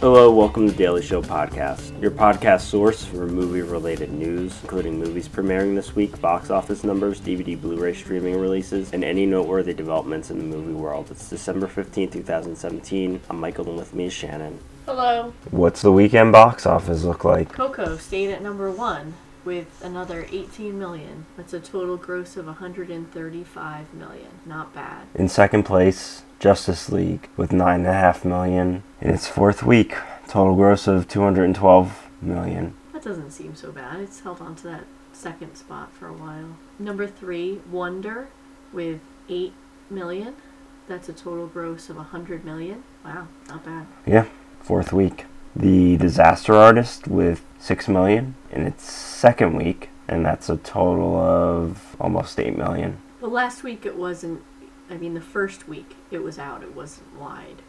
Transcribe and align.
Hello, 0.00 0.32
welcome 0.32 0.66
to 0.66 0.74
Daily 0.74 1.02
Show 1.02 1.20
Podcast, 1.20 2.00
your 2.00 2.10
podcast 2.10 2.62
source 2.62 3.04
for 3.04 3.26
movie 3.26 3.60
related 3.60 4.10
news, 4.10 4.58
including 4.62 4.98
movies 4.98 5.28
premiering 5.28 5.74
this 5.74 5.94
week, 5.94 6.18
box 6.22 6.48
office 6.48 6.82
numbers, 6.84 7.20
DVD 7.20 7.60
Blu 7.60 7.76
ray 7.76 7.92
streaming 7.92 8.40
releases, 8.40 8.94
and 8.94 9.04
any 9.04 9.26
noteworthy 9.26 9.74
developments 9.74 10.30
in 10.30 10.38
the 10.38 10.44
movie 10.56 10.72
world. 10.72 11.10
It's 11.10 11.28
December 11.28 11.66
15, 11.66 12.12
2017. 12.12 13.20
I'm 13.28 13.38
Michael, 13.38 13.68
and 13.68 13.76
with 13.76 13.92
me 13.92 14.06
is 14.06 14.14
Shannon. 14.14 14.58
Hello. 14.86 15.34
What's 15.50 15.82
the 15.82 15.92
weekend 15.92 16.32
box 16.32 16.64
office 16.64 17.04
look 17.04 17.26
like? 17.26 17.52
Coco 17.52 17.98
stayed 17.98 18.30
at 18.30 18.40
number 18.42 18.70
one 18.70 19.12
with 19.44 19.84
another 19.84 20.26
18 20.32 20.78
million. 20.78 21.26
That's 21.36 21.52
a 21.52 21.60
total 21.60 21.98
gross 21.98 22.38
of 22.38 22.46
135 22.46 23.92
million. 23.92 24.28
Not 24.46 24.74
bad. 24.74 25.08
In 25.14 25.28
second 25.28 25.64
place, 25.64 26.22
Justice 26.40 26.90
League 26.90 27.28
with 27.36 27.50
9.5 27.50 28.24
million 28.24 28.82
in 29.00 29.10
its 29.10 29.28
fourth 29.28 29.62
week. 29.62 29.94
Total 30.26 30.54
gross 30.56 30.86
of 30.86 31.06
212 31.06 32.08
million. 32.22 32.74
That 32.92 33.02
doesn't 33.02 33.30
seem 33.30 33.54
so 33.54 33.70
bad. 33.70 34.00
It's 34.00 34.20
held 34.20 34.40
on 34.40 34.56
to 34.56 34.62
that 34.64 34.84
second 35.12 35.56
spot 35.56 35.92
for 35.92 36.08
a 36.08 36.12
while. 36.12 36.56
Number 36.78 37.06
three, 37.06 37.60
Wonder 37.70 38.28
with 38.72 39.00
8 39.28 39.52
million. 39.90 40.34
That's 40.88 41.08
a 41.08 41.12
total 41.12 41.46
gross 41.46 41.90
of 41.90 41.96
100 41.96 42.44
million. 42.44 42.84
Wow, 43.04 43.28
not 43.48 43.64
bad. 43.64 43.86
Yeah, 44.06 44.26
fourth 44.60 44.92
week. 44.92 45.26
The 45.54 45.96
Disaster 45.98 46.54
Artist 46.54 47.06
with 47.06 47.44
6 47.58 47.88
million 47.88 48.34
in 48.50 48.66
its 48.66 48.90
second 48.90 49.56
week, 49.56 49.90
and 50.08 50.24
that's 50.24 50.48
a 50.48 50.56
total 50.56 51.16
of 51.16 51.96
almost 52.00 52.40
8 52.40 52.56
million. 52.56 52.98
Well, 53.20 53.30
last 53.30 53.62
week 53.62 53.84
it 53.84 53.96
wasn't, 53.96 54.42
I 54.90 54.96
mean, 54.96 55.14
the 55.14 55.20
first 55.20 55.68
week 55.68 55.94
it 56.10 56.22
was 56.22 56.38
out, 56.38 56.62
it 56.62 56.74
wasn't 56.74 57.16
wide. 57.18 57.62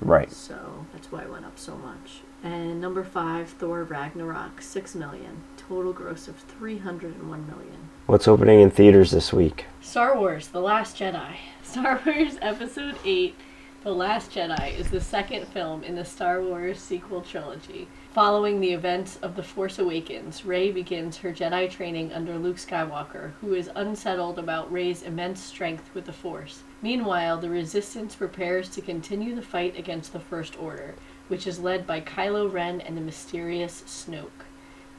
Right. 0.00 0.32
So 0.32 0.86
that's 0.92 1.12
why 1.12 1.22
it 1.22 1.30
went 1.30 1.44
up 1.44 1.58
so 1.58 1.76
much. 1.76 2.22
And 2.42 2.80
number 2.80 3.04
five, 3.04 3.50
Thor 3.50 3.84
Ragnarok, 3.84 4.60
6 4.62 4.94
million. 4.96 5.42
Total 5.56 5.92
gross 5.92 6.26
of 6.26 6.36
301 6.36 7.46
million. 7.46 7.88
What's 8.06 8.26
opening 8.26 8.60
in 8.60 8.70
theaters 8.70 9.12
this 9.12 9.32
week? 9.32 9.66
Star 9.80 10.18
Wars 10.18 10.48
The 10.48 10.60
Last 10.60 10.96
Jedi. 10.96 11.36
Star 11.62 12.00
Wars 12.04 12.38
Episode 12.42 12.96
8 13.04 13.36
The 13.84 13.92
Last 13.92 14.32
Jedi 14.32 14.76
is 14.76 14.90
the 14.90 15.00
second 15.00 15.46
film 15.48 15.84
in 15.84 15.94
the 15.94 16.04
Star 16.04 16.42
Wars 16.42 16.80
sequel 16.80 17.20
trilogy. 17.20 17.86
Following 18.12 18.60
the 18.60 18.74
events 18.74 19.18
of 19.22 19.36
The 19.36 19.42
Force 19.42 19.78
Awakens, 19.78 20.44
Rey 20.44 20.70
begins 20.70 21.16
her 21.16 21.32
Jedi 21.32 21.70
training 21.70 22.12
under 22.12 22.36
Luke 22.36 22.58
Skywalker, 22.58 23.32
who 23.40 23.54
is 23.54 23.70
unsettled 23.74 24.38
about 24.38 24.70
Rey's 24.70 25.02
immense 25.02 25.40
strength 25.40 25.88
with 25.94 26.04
the 26.04 26.12
Force. 26.12 26.62
Meanwhile, 26.82 27.38
the 27.38 27.48
Resistance 27.48 28.14
prepares 28.14 28.68
to 28.68 28.82
continue 28.82 29.34
the 29.34 29.40
fight 29.40 29.78
against 29.78 30.12
the 30.12 30.20
First 30.20 30.60
Order, 30.60 30.94
which 31.28 31.46
is 31.46 31.58
led 31.58 31.86
by 31.86 32.02
Kylo 32.02 32.52
Ren 32.52 32.82
and 32.82 32.98
the 32.98 33.00
mysterious 33.00 33.82
Snoke. 33.86 34.44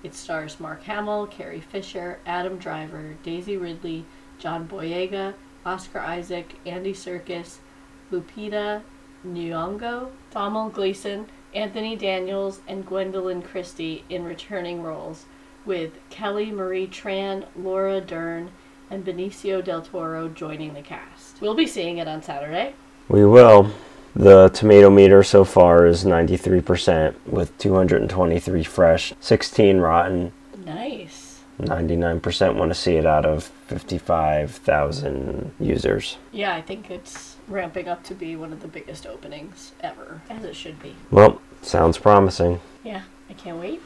It 0.01 0.15
stars 0.15 0.59
Mark 0.59 0.81
Hamill, 0.85 1.27
Carrie 1.27 1.61
Fisher, 1.61 2.17
Adam 2.25 2.57
Driver, 2.57 3.15
Daisy 3.21 3.57
Ridley, 3.57 4.05
John 4.39 4.67
Boyega, 4.67 5.35
Oscar 5.63 5.99
Isaac, 5.99 6.55
Andy 6.65 6.93
Serkis, 6.93 7.57
Lupita 8.11 8.81
Nyong'o, 9.23 10.09
Domhnall 10.31 10.69
Gleeson, 10.69 11.27
Anthony 11.53 11.95
Daniels, 11.95 12.61
and 12.67 12.85
Gwendoline 12.85 13.43
Christie 13.43 14.03
in 14.09 14.23
returning 14.23 14.81
roles, 14.81 15.25
with 15.65 15.91
Kelly 16.09 16.51
Marie 16.51 16.87
Tran, 16.87 17.45
Laura 17.55 18.01
Dern, 18.01 18.51
and 18.89 19.05
Benicio 19.05 19.63
del 19.63 19.81
Toro 19.81 20.27
joining 20.29 20.73
the 20.73 20.81
cast. 20.81 21.41
We'll 21.41 21.55
be 21.55 21.67
seeing 21.67 21.97
it 21.97 22.07
on 22.07 22.21
Saturday. 22.21 22.75
We 23.07 23.25
will. 23.25 23.71
The 24.15 24.49
tomato 24.49 24.89
meter 24.89 25.23
so 25.23 25.43
far 25.43 25.87
is 25.87 26.03
93% 26.03 27.15
with 27.25 27.57
223 27.57 28.63
fresh, 28.63 29.13
16 29.19 29.79
rotten. 29.79 30.31
Nice. 30.65 31.22
99% 31.59 32.55
want 32.55 32.71
to 32.71 32.75
see 32.75 32.95
it 32.95 33.05
out 33.05 33.25
of 33.25 33.43
55,000 33.67 35.51
users. 35.59 36.17
Yeah, 36.31 36.53
I 36.55 36.61
think 36.61 36.89
it's 36.89 37.37
ramping 37.47 37.87
up 37.87 38.03
to 38.05 38.15
be 38.15 38.35
one 38.35 38.51
of 38.53 38.61
the 38.61 38.67
biggest 38.67 39.05
openings 39.05 39.73
ever, 39.81 40.21
as 40.29 40.43
it 40.43 40.55
should 40.55 40.81
be. 40.81 40.95
Well, 41.11 41.41
sounds 41.61 41.97
promising. 41.97 42.59
Yeah, 42.83 43.03
I 43.29 43.33
can't 43.33 43.59
wait. 43.59 43.81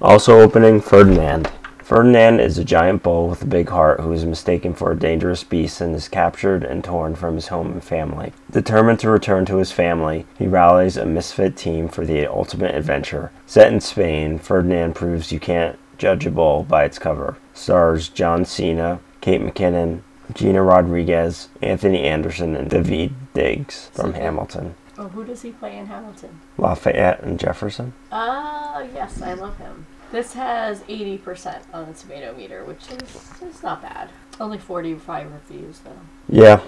Also 0.00 0.40
opening 0.40 0.80
Ferdinand. 0.80 1.50
Ferdinand 1.90 2.38
is 2.38 2.56
a 2.56 2.64
giant 2.64 3.02
bull 3.02 3.26
with 3.26 3.42
a 3.42 3.46
big 3.46 3.68
heart 3.68 3.98
who 3.98 4.12
is 4.12 4.24
mistaken 4.24 4.74
for 4.74 4.92
a 4.92 4.98
dangerous 4.98 5.42
beast 5.42 5.80
and 5.80 5.92
is 5.96 6.08
captured 6.08 6.62
and 6.62 6.84
torn 6.84 7.16
from 7.16 7.34
his 7.34 7.48
home 7.48 7.72
and 7.72 7.82
family. 7.82 8.32
Determined 8.48 9.00
to 9.00 9.10
return 9.10 9.44
to 9.46 9.56
his 9.56 9.72
family, 9.72 10.24
he 10.38 10.46
rallies 10.46 10.96
a 10.96 11.04
misfit 11.04 11.56
team 11.56 11.88
for 11.88 12.06
the 12.06 12.28
ultimate 12.28 12.76
adventure. 12.76 13.32
Set 13.44 13.72
in 13.72 13.80
Spain, 13.80 14.38
Ferdinand 14.38 14.94
proves 14.94 15.32
you 15.32 15.40
can't 15.40 15.76
judge 16.00 16.24
a 16.24 16.30
bull 16.30 16.64
by 16.64 16.84
its 16.84 16.98
cover. 16.98 17.36
Stars 17.52 18.08
John 18.08 18.44
Cena, 18.44 19.00
Kate 19.20 19.40
McKinnon, 19.40 20.00
Gina 20.32 20.62
Rodriguez, 20.62 21.48
Anthony 21.60 22.02
Anderson, 22.04 22.56
and 22.56 22.70
David 22.70 23.12
Diggs 23.34 23.90
from 23.92 24.14
Hamilton. 24.14 24.74
Oh, 24.96 25.08
who 25.08 25.24
does 25.24 25.42
he 25.42 25.52
play 25.52 25.76
in 25.76 25.86
Hamilton? 25.86 26.40
Lafayette 26.56 27.22
and 27.22 27.38
Jefferson. 27.38 27.92
Ah, 28.10 28.80
yes, 28.94 29.20
I 29.20 29.34
love 29.34 29.58
him. 29.58 29.86
This 30.10 30.32
has 30.32 30.80
80% 30.82 31.62
on 31.72 31.86
the 31.86 31.92
tomato 31.92 32.34
meter, 32.34 32.64
which 32.64 32.90
is, 32.90 33.42
is 33.42 33.62
not 33.62 33.82
bad. 33.82 34.10
Only 34.40 34.58
45 34.58 35.30
reviews, 35.32 35.80
though. 35.80 35.90
Yeah, 36.28 36.60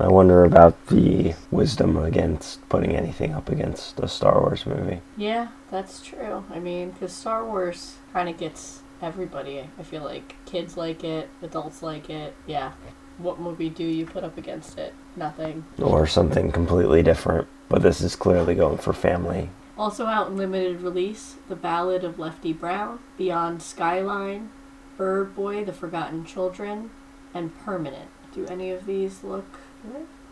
I 0.00 0.06
wonder 0.06 0.44
about 0.44 0.86
the 0.86 1.34
wisdom 1.50 1.96
against 1.96 2.66
putting 2.68 2.94
anything 2.94 3.34
up 3.34 3.48
against 3.48 3.98
a 3.98 4.06
Star 4.06 4.40
Wars 4.40 4.64
movie. 4.64 5.00
Yeah, 5.16 5.48
that's 5.70 6.02
true. 6.02 6.44
I 6.50 6.60
mean, 6.60 6.90
because 6.92 7.12
Star 7.12 7.44
Wars 7.44 7.96
kind 8.12 8.28
of 8.28 8.36
gets 8.36 8.82
everybody. 9.02 9.68
I 9.78 9.82
feel 9.82 10.04
like 10.04 10.36
kids 10.46 10.76
like 10.76 11.02
it, 11.02 11.28
adults 11.42 11.82
like 11.82 12.08
it. 12.10 12.34
Yeah. 12.46 12.72
What 13.18 13.40
movie 13.40 13.70
do 13.70 13.82
you 13.84 14.06
put 14.06 14.22
up 14.22 14.38
against 14.38 14.78
it? 14.78 14.94
Nothing. 15.16 15.64
Or 15.82 16.06
something 16.06 16.52
completely 16.52 17.02
different. 17.02 17.48
But 17.68 17.82
this 17.82 18.00
is 18.00 18.14
clearly 18.14 18.54
going 18.54 18.78
for 18.78 18.92
family. 18.92 19.50
Also 19.76 20.06
out 20.06 20.28
in 20.28 20.36
limited 20.36 20.80
release, 20.80 21.36
The 21.48 21.56
Ballad 21.56 22.04
of 22.04 22.18
Lefty 22.18 22.52
Brown, 22.52 23.00
Beyond 23.16 23.62
Skyline, 23.62 24.50
Bird 24.96 25.34
Boy, 25.34 25.64
The 25.64 25.72
Forgotten 25.72 26.24
Children, 26.24 26.90
and 27.34 27.56
Permanent. 27.58 28.10
Do 28.32 28.46
any 28.46 28.70
of 28.70 28.86
these 28.86 29.24
look 29.24 29.58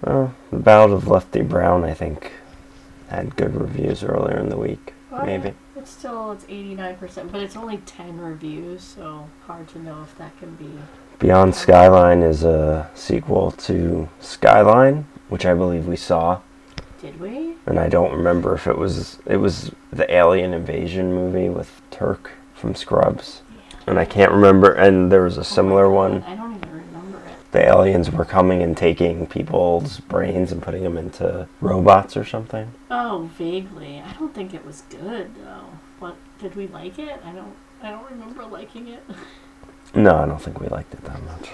Uh, 0.05 0.29
the 0.51 0.59
Ballad 0.59 0.93
of 0.93 1.09
Lefty 1.09 1.43
Brown, 1.43 1.85
I 1.85 1.95
think, 1.95 2.33
had 3.09 3.37
good 3.37 3.55
reviews 3.55 4.03
earlier 4.03 4.37
in 4.39 4.49
the 4.49 4.57
week. 4.57 4.95
Well, 5.11 5.25
Maybe. 5.25 5.55
It's 5.77 5.91
still 5.91 6.33
it's 6.33 6.45
89%, 6.45 7.31
but 7.33 7.41
it's 7.43 7.57
only 7.57 7.79
10 7.79 8.19
reviews, 8.19 8.83
so 8.83 9.29
hard 9.47 9.69
to 9.69 9.79
know 9.79 10.03
if 10.03 10.17
that 10.19 10.37
can 10.39 10.55
be. 10.57 10.71
Beyond 11.19 11.55
Skyline 11.55 12.23
is 12.23 12.45
a 12.45 12.91
sequel 12.95 13.53
to 13.53 14.09
Skyline, 14.21 15.07
which 15.29 15.47
I 15.47 15.55
believe 15.55 15.87
we 15.87 15.97
saw. 15.97 16.41
Did 17.01 17.21
we? 17.21 17.55
And 17.67 17.79
I 17.79 17.89
don't 17.89 18.13
remember 18.13 18.55
if 18.55 18.67
it 18.67 18.77
was 18.77 19.19
it 19.27 19.37
was 19.37 19.71
the 19.91 20.13
alien 20.13 20.53
invasion 20.53 21.15
movie 21.15 21.49
with 21.49 21.81
Turk 21.91 22.33
from 22.55 22.75
Scrubs. 22.75 23.43
And 23.87 23.99
I 23.99 24.05
can't 24.05 24.33
remember 24.33 24.73
and 24.73 25.13
there 25.13 25.23
was 25.23 25.39
a 25.39 25.45
similar 25.45 25.89
one. 25.89 26.23
I 26.25 26.35
don't 26.35 26.37
even 26.37 26.37
remember 26.37 26.55
it. 26.55 26.56
The 27.57 27.65
aliens 27.69 28.11
were 28.11 28.27
coming 28.27 28.61
and 28.63 28.77
taking 28.77 29.27
people's 29.27 30.01
brains 30.01 30.53
and 30.53 30.61
putting 30.61 30.83
them 30.83 30.99
into 30.99 31.49
robots 31.63 32.15
or 32.15 32.23
something. 32.23 32.71
Oh, 32.91 33.31
vaguely. 33.39 33.99
I 33.99 34.13
don't 34.13 34.35
think 34.35 34.53
it 34.53 34.63
was 34.67 34.83
good 34.91 35.35
though. 35.37 35.65
What 35.99 36.17
did 36.39 36.55
we 36.55 36.67
like 36.67 36.99
it? 36.99 37.19
I 37.25 37.33
don't. 37.33 37.57
I 37.83 37.89
don't 37.93 38.11
remember 38.11 38.45
liking 38.45 38.89
it. 38.89 39.03
No, 39.95 40.17
I 40.17 40.27
don't 40.27 40.43
think 40.43 40.61
we 40.61 40.67
liked 40.69 40.93
it 40.93 41.03
that 41.05 41.23
much. 41.23 41.49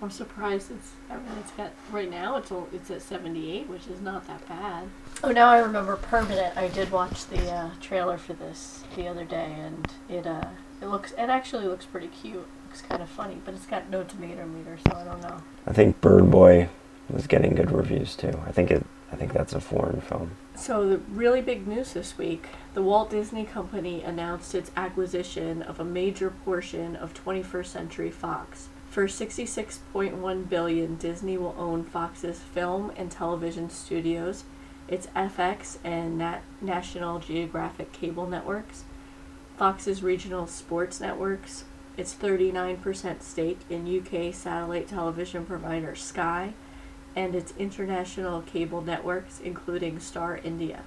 I'm 0.00 0.10
surprised 0.10 0.70
it's. 0.70 0.92
I 1.10 1.16
mean, 1.16 1.24
it's 1.40 1.50
got 1.50 1.72
right 1.90 2.08
now. 2.10 2.36
It's 2.36 2.50
o- 2.50 2.68
it's 2.72 2.90
at 2.90 3.02
78, 3.02 3.68
which 3.68 3.86
is 3.88 4.00
not 4.00 4.26
that 4.28 4.48
bad. 4.48 4.88
Oh, 5.22 5.32
now 5.32 5.50
I 5.50 5.58
remember 5.58 5.96
Permanent. 5.96 6.56
I 6.56 6.68
did 6.68 6.90
watch 6.90 7.26
the 7.26 7.50
uh, 7.52 7.70
trailer 7.80 8.16
for 8.16 8.32
this 8.32 8.84
the 8.96 9.08
other 9.08 9.24
day, 9.24 9.52
and 9.58 9.92
it 10.08 10.26
uh 10.26 10.40
it 10.40 10.59
looks 10.90 11.12
it 11.12 11.30
actually 11.30 11.66
looks 11.66 11.86
pretty 11.86 12.08
cute. 12.08 12.46
Looks 12.66 12.82
kind 12.82 13.02
of 13.02 13.08
funny, 13.08 13.38
but 13.44 13.54
it's 13.54 13.66
got 13.66 13.90
no 13.90 14.04
tomato 14.04 14.46
meter, 14.46 14.78
so 14.86 14.96
I 14.96 15.04
don't 15.04 15.22
know. 15.22 15.42
I 15.66 15.72
think 15.72 16.00
Bird 16.00 16.30
Boy 16.30 16.68
was 17.08 17.26
getting 17.26 17.54
good 17.54 17.72
reviews 17.72 18.14
too. 18.14 18.40
I 18.46 18.52
think 18.52 18.70
it 18.70 18.84
I 19.12 19.16
think 19.16 19.32
that's 19.32 19.52
a 19.52 19.60
foreign 19.60 20.00
film. 20.00 20.32
So 20.54 20.88
the 20.88 20.98
really 20.98 21.40
big 21.40 21.66
news 21.66 21.94
this 21.94 22.16
week, 22.16 22.46
the 22.74 22.82
Walt 22.82 23.10
Disney 23.10 23.44
Company 23.44 24.02
announced 24.02 24.54
its 24.54 24.70
acquisition 24.76 25.62
of 25.62 25.80
a 25.80 25.84
major 25.84 26.30
portion 26.30 26.94
of 26.94 27.14
21st 27.14 27.66
Century 27.66 28.10
Fox. 28.10 28.68
For 28.88 29.06
66.1 29.06 30.48
billion, 30.48 30.96
Disney 30.96 31.36
will 31.36 31.54
own 31.58 31.84
Fox's 31.84 32.40
film 32.40 32.92
and 32.96 33.10
television 33.10 33.70
studios, 33.70 34.44
its 34.88 35.06
FX 35.08 35.78
and 35.84 36.18
Nat- 36.18 36.42
National 36.60 37.20
Geographic 37.20 37.92
cable 37.92 38.26
networks, 38.26 38.84
Fox's 39.60 40.02
regional 40.02 40.46
sports 40.46 41.02
networks, 41.02 41.64
its 41.98 42.14
39% 42.14 43.22
stake 43.22 43.58
in 43.68 44.00
UK 44.00 44.32
satellite 44.32 44.88
television 44.88 45.44
provider 45.44 45.94
Sky, 45.94 46.54
and 47.14 47.34
its 47.34 47.52
international 47.58 48.40
cable 48.40 48.80
networks, 48.80 49.38
including 49.38 50.00
Star 50.00 50.40
India. 50.42 50.82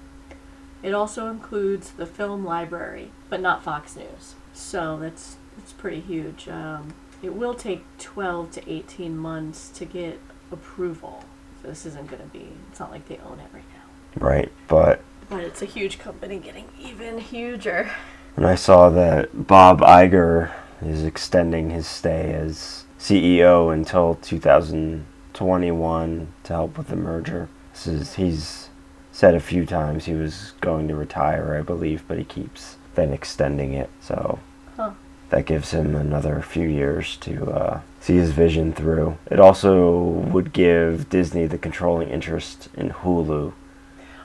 It 0.82 0.92
also 0.92 1.28
includes 1.28 1.92
the 1.92 2.04
film 2.04 2.44
library, 2.44 3.12
but 3.30 3.40
not 3.40 3.62
Fox 3.62 3.94
News. 3.94 4.34
So 4.52 4.98
that's 4.98 5.36
that's 5.56 5.72
pretty 5.72 6.00
huge. 6.00 6.48
Um, 6.48 6.94
it 7.22 7.36
will 7.36 7.54
take 7.54 7.84
12 7.98 8.50
to 8.50 8.68
18 8.68 9.16
months 9.16 9.68
to 9.68 9.84
get 9.84 10.18
approval. 10.50 11.22
So 11.62 11.68
this 11.68 11.86
isn't 11.86 12.08
going 12.08 12.22
to 12.22 12.28
be. 12.28 12.48
It's 12.72 12.80
not 12.80 12.90
like 12.90 13.06
they 13.06 13.18
own 13.18 13.38
it 13.38 13.50
right 13.52 13.62
now. 13.72 14.26
Right, 14.26 14.50
but 14.66 15.00
But 15.30 15.44
it's 15.44 15.62
a 15.62 15.66
huge 15.66 16.00
company 16.00 16.40
getting 16.40 16.66
even 16.82 17.18
huger. 17.18 17.92
When 18.34 18.46
I 18.46 18.54
saw 18.54 18.88
that 18.90 19.46
Bob 19.46 19.80
Iger 19.80 20.52
is 20.82 21.04
extending 21.04 21.70
his 21.70 21.86
stay 21.86 22.32
as 22.32 22.84
CEO 22.98 23.72
until 23.72 24.16
2021 24.16 26.28
to 26.44 26.52
help 26.52 26.76
with 26.78 26.88
the 26.88 26.96
merger. 26.96 27.48
This 27.72 27.86
is 27.86 28.14
he's 28.14 28.68
said 29.12 29.34
a 29.34 29.40
few 29.40 29.64
times 29.64 30.06
he 30.06 30.14
was 30.14 30.52
going 30.60 30.88
to 30.88 30.96
retire, 30.96 31.56
I 31.58 31.62
believe, 31.62 32.02
but 32.08 32.18
he 32.18 32.24
keeps 32.24 32.76
then 32.94 33.12
extending 33.12 33.72
it. 33.74 33.90
So 34.00 34.38
Huh. 34.76 34.90
that 35.30 35.46
gives 35.46 35.70
him 35.70 35.94
another 35.94 36.42
few 36.42 36.68
years 36.68 37.16
to 37.18 37.48
uh, 37.50 37.80
see 38.00 38.16
his 38.16 38.32
vision 38.32 38.72
through. 38.72 39.16
It 39.30 39.38
also 39.38 39.96
would 40.00 40.52
give 40.52 41.08
Disney 41.08 41.46
the 41.46 41.58
controlling 41.58 42.08
interest 42.08 42.68
in 42.74 42.90
Hulu. 42.90 43.52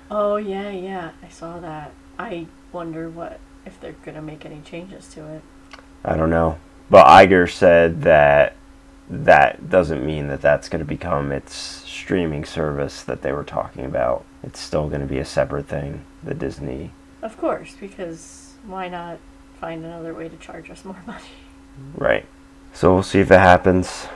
Oh 0.10 0.38
yeah, 0.38 0.72
yeah. 0.72 1.12
I 1.24 1.30
saw 1.30 1.60
that. 1.60 1.92
I 2.18 2.48
wonder 2.72 3.10
what 3.10 3.40
if 3.70 3.80
they're 3.80 3.94
going 4.04 4.16
to 4.16 4.22
make 4.22 4.46
any 4.46 4.62
changes 4.62 5.08
to 5.10 5.26
it. 5.36 5.42
I 6.04 6.16
don't 6.16 6.32
know. 6.32 6.58
But 6.90 7.06
Iger 7.06 7.50
said 7.50 8.02
that 8.02 8.56
that 9.10 9.70
doesn't 9.70 10.06
mean 10.06 10.28
that 10.28 10.42
that's 10.42 10.70
going 10.70 10.80
to 10.80 10.86
become 10.86 11.32
its 11.32 11.56
streaming 11.56 12.46
service 12.46 13.04
that 13.04 13.22
they 13.22 13.32
were 13.32 13.44
talking 13.44 13.86
about. 13.86 14.26
It's 14.44 14.60
still 14.60 14.90
going 14.90 15.02
to 15.02 15.08
be 15.08 15.20
a 15.20 15.26
separate 15.26 15.68
thing, 15.68 16.04
the 16.24 16.34
Disney. 16.34 16.92
Of 17.22 17.38
course, 17.38 17.76
because 17.80 18.54
why 18.66 18.88
not 18.90 19.20
find 19.60 19.86
another 19.86 20.14
way 20.14 20.30
to 20.30 20.38
charge 20.38 20.70
us 20.70 20.84
more 20.84 21.02
money? 21.08 21.22
Right. 21.96 22.26
So 22.74 22.94
we'll 22.94 23.04
see 23.04 23.20
if 23.20 23.32
it 23.32 23.40
happens. 23.40 24.08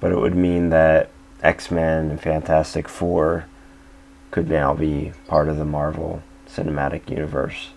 But 0.00 0.12
it 0.12 0.18
would 0.18 0.36
mean 0.36 0.70
that 0.70 1.10
X 1.42 1.70
Men 1.70 2.10
and 2.10 2.20
Fantastic 2.20 2.88
Four 2.88 3.46
could 4.30 4.48
now 4.48 4.74
be 4.74 5.12
part 5.26 5.48
of 5.48 5.56
the 5.56 5.64
Marvel 5.64 6.22
Cinematic 6.48 7.08
Universe. 7.10 7.70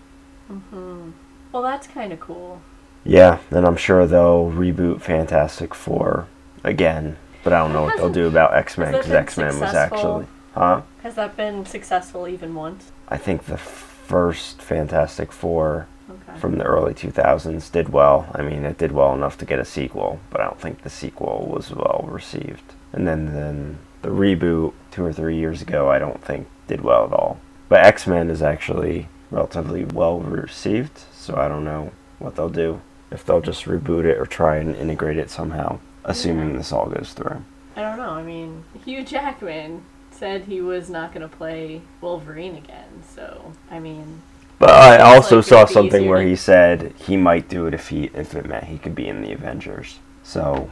hmm 0.48 1.10
Well, 1.52 1.62
that's 1.62 1.86
kind 1.86 2.12
of 2.12 2.20
cool. 2.20 2.60
Yeah, 3.04 3.38
and 3.50 3.66
I'm 3.66 3.76
sure 3.76 4.06
they'll 4.06 4.50
reboot 4.50 5.00
Fantastic 5.00 5.74
Four 5.74 6.26
again. 6.62 7.16
But 7.44 7.52
I 7.52 7.58
don't 7.60 7.72
know 7.72 7.84
what 7.84 7.96
they'll 7.96 8.12
do 8.12 8.26
about 8.26 8.54
X 8.54 8.76
Men 8.76 8.92
because 8.92 9.10
X 9.10 9.38
Men 9.38 9.58
was 9.58 9.74
actually. 9.74 10.26
Huh? 10.54 10.82
Has 11.02 11.14
that 11.14 11.36
been 11.36 11.64
successful 11.64 12.26
even 12.26 12.54
once? 12.54 12.90
I 13.08 13.16
think 13.16 13.44
the 13.44 13.56
first 13.56 14.60
Fantastic 14.60 15.32
Four 15.32 15.86
Okay. 16.10 16.38
from 16.38 16.56
the 16.56 16.64
early 16.64 16.94
2000s 16.94 17.70
did 17.70 17.90
well. 17.90 18.28
I 18.34 18.40
mean, 18.40 18.64
it 18.64 18.78
did 18.78 18.92
well 18.92 19.14
enough 19.14 19.36
to 19.38 19.44
get 19.44 19.58
a 19.58 19.64
sequel, 19.64 20.20
but 20.30 20.40
I 20.40 20.44
don't 20.44 20.58
think 20.58 20.82
the 20.82 20.88
sequel 20.90 21.46
was 21.52 21.70
well 21.70 22.06
received. 22.10 22.72
And 22.94 23.06
then, 23.06 23.34
then 23.34 23.78
the 24.00 24.08
reboot 24.08 24.72
two 24.90 25.04
or 25.04 25.12
three 25.12 25.36
years 25.36 25.60
ago, 25.60 25.90
I 25.90 25.98
don't 25.98 26.22
think 26.24 26.46
did 26.66 26.80
well 26.80 27.04
at 27.04 27.12
all. 27.12 27.40
But 27.68 27.84
X 27.84 28.06
Men 28.06 28.30
is 28.30 28.40
actually 28.40 29.08
relatively 29.30 29.84
well 29.84 30.20
received, 30.20 30.98
so 31.12 31.36
I 31.36 31.48
don't 31.48 31.64
know 31.64 31.92
what 32.18 32.36
they'll 32.36 32.48
do. 32.48 32.80
If 33.10 33.24
they'll 33.24 33.40
just 33.40 33.64
reboot 33.64 34.04
it 34.04 34.18
or 34.18 34.26
try 34.26 34.56
and 34.56 34.74
integrate 34.76 35.16
it 35.18 35.30
somehow, 35.30 35.80
assuming 36.04 36.56
this 36.56 36.72
all 36.72 36.88
goes 36.88 37.12
through. 37.14 37.42
I 37.76 37.82
don't 37.82 37.96
know. 37.96 38.10
I 38.10 38.22
mean, 38.22 38.64
Hugh 38.84 39.04
Jackman 39.04 39.82
said 40.10 40.44
he 40.44 40.60
was 40.60 40.90
not 40.90 41.14
going 41.14 41.28
to 41.28 41.34
play 41.34 41.80
Wolverine 42.00 42.56
again. 42.56 43.02
So, 43.14 43.52
I 43.70 43.78
mean, 43.78 44.22
But 44.58 44.70
I 44.70 44.98
also 45.14 45.36
like 45.36 45.44
saw 45.46 45.64
something 45.64 46.08
where 46.08 46.22
to- 46.22 46.28
he 46.28 46.36
said 46.36 46.92
he 46.98 47.16
might 47.16 47.48
do 47.48 47.66
it 47.66 47.74
if 47.74 47.88
he 47.88 48.10
if 48.14 48.34
it 48.34 48.46
meant 48.46 48.64
he 48.64 48.78
could 48.78 48.94
be 48.94 49.06
in 49.08 49.22
the 49.22 49.32
Avengers. 49.32 50.00
So 50.22 50.70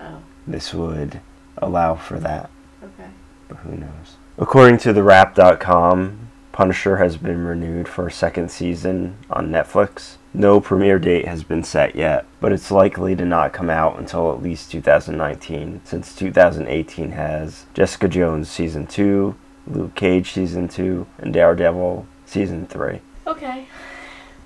oh, 0.00 0.22
this 0.46 0.74
would 0.74 1.20
allow 1.56 1.94
for 1.94 2.18
that, 2.18 2.50
okay. 2.82 3.08
but 3.48 3.58
who 3.58 3.76
knows? 3.76 4.16
According 4.36 4.78
to 4.78 4.92
the 4.92 5.02
Wrap.com, 5.02 6.27
Punisher 6.58 6.96
has 6.96 7.16
been 7.16 7.44
renewed 7.44 7.86
for 7.86 8.08
a 8.08 8.10
second 8.10 8.50
season 8.50 9.16
on 9.30 9.48
Netflix. 9.48 10.16
No 10.34 10.60
premiere 10.60 10.98
date 10.98 11.28
has 11.28 11.44
been 11.44 11.62
set 11.62 11.94
yet, 11.94 12.26
but 12.40 12.50
it's 12.50 12.72
likely 12.72 13.14
to 13.14 13.24
not 13.24 13.52
come 13.52 13.70
out 13.70 13.96
until 13.96 14.32
at 14.32 14.42
least 14.42 14.72
2019, 14.72 15.82
since 15.84 16.16
2018 16.16 17.12
has 17.12 17.66
Jessica 17.74 18.08
Jones 18.08 18.50
season 18.50 18.88
2, 18.88 19.36
Luke 19.68 19.94
Cage 19.94 20.32
season 20.32 20.66
2, 20.66 21.06
and 21.18 21.32
Daredevil 21.32 22.08
season 22.26 22.66
3. 22.66 23.02
Okay. 23.28 23.68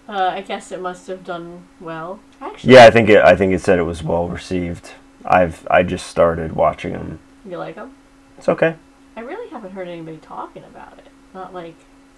Uh, 0.06 0.32
I 0.34 0.42
guess 0.42 0.70
it 0.70 0.82
must 0.82 1.06
have 1.06 1.24
done 1.24 1.66
well. 1.80 2.20
Actually, 2.42 2.74
Yeah, 2.74 2.84
I 2.84 2.90
think 2.90 3.08
it. 3.08 3.24
I 3.24 3.34
think 3.34 3.54
it 3.54 3.62
said 3.62 3.78
it 3.78 3.84
was 3.84 4.02
well 4.02 4.28
received. 4.28 4.90
I've 5.24 5.66
I 5.70 5.82
just 5.82 6.08
started 6.08 6.52
watching 6.52 6.92
them. 6.92 7.20
you 7.48 7.56
like 7.56 7.76
them? 7.76 7.94
It's 8.36 8.50
okay. 8.50 8.76
I 9.16 9.20
really 9.20 9.48
haven't 9.48 9.70
heard 9.70 9.88
anybody 9.88 10.18
talking 10.18 10.64
about 10.64 10.98
it. 10.98 11.08
Not 11.32 11.54
like 11.54 11.76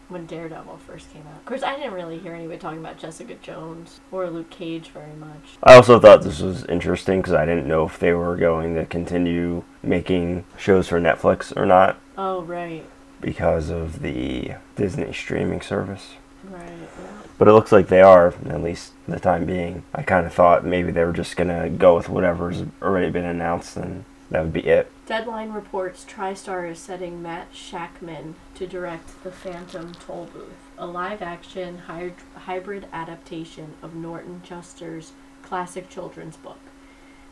when 0.09 0.27
Daredevil 0.27 0.79
first 0.87 1.13
came 1.13 1.23
out. 1.27 1.39
Of 1.39 1.45
course, 1.47 1.63
I 1.63 1.77
didn't 1.77 1.95
really 1.95 2.19
hear 2.19 2.35
anybody 2.35 2.59
talking 2.59 2.79
about 2.81 2.99
Jessica 2.99 3.35
Jones 3.37 4.01
or 4.13 4.29
Luke 4.29 4.51
Cage 4.51 4.89
very 4.91 5.15
much. 5.15 5.57
I 5.63 5.75
also 5.75 5.99
thought 5.99 6.23
this 6.23 6.41
was 6.41 6.65
interesting 6.67 7.21
because 7.21 7.33
I 7.35 7.47
didn't 7.47 7.67
know 7.67 7.87
if 7.87 7.99
they 7.99 8.13
were 8.13 8.37
going 8.37 8.75
to 8.75 8.85
continue 8.87 9.65
making 9.83 10.45
shows 10.59 10.89
for 10.89 11.01
Netflix 11.01 11.57
or 11.57 11.67
not 11.67 11.99
Oh, 12.19 12.43
right. 12.43 12.85
because 13.21 13.71
of 13.71 14.03
the 14.03 14.53
Disney 14.77 15.13
streaming 15.13 15.61
service. 15.61 16.15
Right. 16.45 16.69
yeah. 16.69 17.07
But 17.39 17.49
it 17.49 17.53
looks 17.53 17.73
like 17.73 17.89
they 17.89 18.03
are, 18.03 18.35
at 18.47 18.63
least 18.63 18.93
for 19.07 19.13
the 19.13 19.19
time 19.21 19.47
being. 19.47 19.83
I 19.95 20.03
kind 20.03 20.27
of 20.27 20.33
thought 20.35 20.65
maybe 20.65 20.93
they 20.93 21.05
were 21.05 21.13
just 21.13 21.37
gonna 21.37 21.69
go 21.71 21.97
with 21.97 22.09
whatever's 22.11 22.63
already 22.83 23.11
been 23.11 23.25
announced, 23.25 23.77
and 23.79 24.05
that 24.35 24.43
would 24.43 24.53
be 24.53 24.67
it. 24.67 24.91
Deadline 25.07 25.53
reports 25.53 26.05
TriStar 26.05 26.69
is 26.69 26.81
setting 26.81 27.23
Matt 27.23 27.53
Shakman 27.53 28.35
to 28.57 28.67
direct 28.67 29.23
The 29.23 29.31
Phantom 29.31 29.93
Toll 29.93 30.29
Booth, 30.33 30.51
a 30.77 30.87
live 30.87 31.23
action 31.23 31.79
hy- 31.87 32.15
hybrid 32.35 32.89
adaptation 32.93 33.75
of 33.81 33.95
Norton 33.95 34.43
Juster's 34.45 35.13
classic 35.43 35.89
children's 35.89 36.37
book. 36.37 36.59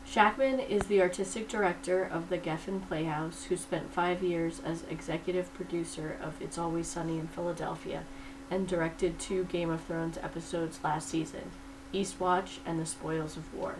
Shakman 0.07 0.61
is 0.69 0.83
the 0.83 1.03
artistic 1.03 1.49
director 1.49 2.05
of 2.05 2.29
the 2.29 2.39
Geffen 2.39 2.87
Playhouse, 2.87 3.45
who 3.45 3.57
spent 3.57 3.93
five 3.93 4.23
years 4.23 4.61
as 4.65 4.85
executive 4.89 5.53
producer 5.55 6.17
of 6.23 6.41
It's 6.41 6.57
Always 6.59 6.87
Sunny 6.87 7.19
in 7.19 7.27
Philadelphia 7.27 8.05
and 8.49 8.69
directed 8.69 9.19
two 9.19 9.43
Game 9.45 9.71
of 9.71 9.83
Thrones 9.83 10.19
episodes 10.19 10.79
last 10.85 11.09
season 11.09 11.51
Eastwatch 11.93 12.59
and 12.65 12.79
The 12.79 12.87
Spoils 12.87 13.37
of 13.37 13.53
War. 13.53 13.77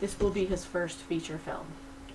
This 0.00 0.18
will 0.18 0.30
be 0.30 0.46
his 0.46 0.64
first 0.64 0.98
feature 0.98 1.38
film. 1.38 1.66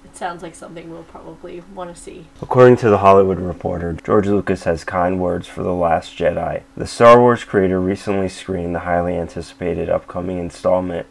It 0.03 0.15
sounds 0.15 0.41
like 0.43 0.55
something 0.55 0.89
we'll 0.89 1.03
probably 1.03 1.63
want 1.73 1.95
to 1.95 2.01
see. 2.01 2.27
According 2.41 2.77
to 2.77 2.89
The 2.89 2.99
Hollywood 2.99 3.39
Reporter, 3.39 3.97
George 4.03 4.27
Lucas 4.27 4.63
has 4.63 4.83
kind 4.83 5.19
words 5.19 5.47
for 5.47 5.63
The 5.63 5.73
Last 5.73 6.17
Jedi. 6.17 6.63
The 6.75 6.87
Star 6.87 7.19
Wars 7.19 7.43
creator 7.43 7.79
recently 7.79 8.29
screened 8.29 8.75
the 8.75 8.79
highly 8.79 9.15
anticipated 9.15 9.89
upcoming 9.89 10.39
installment 10.39 11.07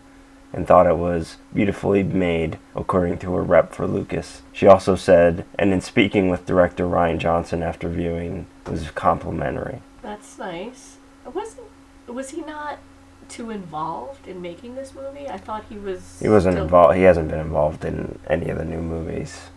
and 0.53 0.67
thought 0.67 0.87
it 0.87 0.97
was 0.97 1.37
beautifully 1.55 2.03
made, 2.03 2.59
according 2.75 3.19
to 3.19 3.37
a 3.37 3.41
rep 3.41 3.73
for 3.73 3.87
Lucas. 3.87 4.43
She 4.53 4.67
also 4.67 4.97
said, 4.97 5.45
and 5.59 5.73
in 5.73 5.81
speaking 5.81 6.29
with 6.29 6.47
director 6.47 6.85
Rian 6.85 7.19
Johnson 7.19 7.63
after 7.63 7.89
viewing, 7.89 8.47
was 8.67 8.91
complimentary. 8.91 9.81
That's 10.03 10.39
nice. 10.39 10.97
Wasn't 11.25 11.67
was 12.09 12.31
he 12.31 12.41
not 12.41 12.79
too 13.31 13.51
involved 13.51 14.27
in 14.27 14.43
making 14.43 14.75
this 14.75 14.95
movie? 14.95 15.29
I 15.29 15.39
thought 15.39 15.65
he 15.69 15.77
was. 15.77 16.19
He 16.21 16.29
wasn't 16.29 16.59
involved. 16.59 16.97
He 16.97 17.03
hasn't 17.03 17.31
been 17.31 17.41
involved 17.41 17.85
in 17.85 18.19
any 18.29 18.51
of 18.51 18.59
the 18.59 18.65
new 18.65 18.81
movies, 18.81 19.49